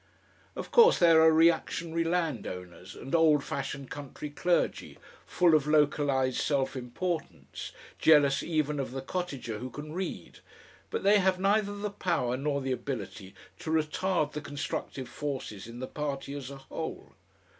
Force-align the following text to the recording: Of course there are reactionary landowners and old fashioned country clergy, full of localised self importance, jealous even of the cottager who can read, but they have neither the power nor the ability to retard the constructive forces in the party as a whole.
Of 0.55 0.71
course 0.71 0.97
there 0.97 1.21
are 1.21 1.31
reactionary 1.31 2.03
landowners 2.03 2.95
and 2.95 3.13
old 3.13 3.43
fashioned 3.43 3.91
country 3.91 4.31
clergy, 4.31 4.97
full 5.27 5.53
of 5.53 5.67
localised 5.67 6.43
self 6.43 6.75
importance, 6.75 7.71
jealous 7.99 8.41
even 8.41 8.79
of 8.79 8.93
the 8.93 9.03
cottager 9.03 9.59
who 9.59 9.69
can 9.69 9.93
read, 9.93 10.39
but 10.89 11.03
they 11.03 11.19
have 11.19 11.39
neither 11.39 11.77
the 11.77 11.91
power 11.91 12.35
nor 12.35 12.61
the 12.61 12.71
ability 12.71 13.35
to 13.59 13.69
retard 13.69 14.31
the 14.31 14.41
constructive 14.41 15.07
forces 15.07 15.67
in 15.67 15.77
the 15.77 15.85
party 15.87 16.33
as 16.33 16.49
a 16.49 16.57
whole. 16.57 17.13